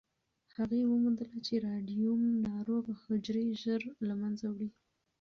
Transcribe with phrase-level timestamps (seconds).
[0.57, 4.69] هغې وموندله چې راډیوم ناروغ حجرې ژر له منځه وړي.